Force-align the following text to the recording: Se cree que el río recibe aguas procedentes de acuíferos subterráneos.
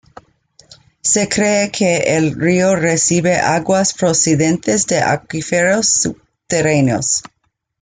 Se 1.03 1.29
cree 1.29 1.69
que 1.69 1.97
el 2.17 2.33
río 2.33 2.75
recibe 2.75 3.35
aguas 3.37 3.93
procedentes 3.93 4.87
de 4.87 4.99
acuíferos 4.99 5.89
subterráneos. 5.89 7.21